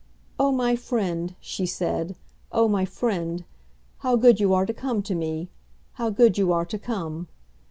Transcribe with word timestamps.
"Oh, 0.39 0.51
my 0.51 0.75
friend," 0.75 1.35
she 1.39 1.67
said; 1.67 2.15
"oh, 2.51 2.67
my 2.67 2.85
friend! 2.85 3.43
How 3.99 4.15
good 4.15 4.39
you 4.39 4.51
are 4.51 4.65
to 4.65 4.73
come 4.73 5.03
to 5.03 5.13
me! 5.13 5.49
How 5.93 6.09
good 6.09 6.39
you 6.39 6.51
are 6.51 6.65
to 6.65 6.79
come!" 6.79 7.27